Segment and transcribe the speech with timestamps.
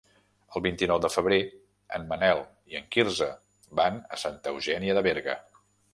[0.59, 1.37] El vint-i-nou de febrer
[1.99, 2.41] en Manel
[2.73, 3.27] i en Quirze
[3.81, 5.37] van a Santa Eugènia de Berga.